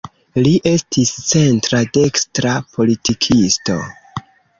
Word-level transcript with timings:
Li 0.45 0.51
estis 0.69 1.09
centra-dekstra 1.31 2.55
politikisto. 2.79 3.77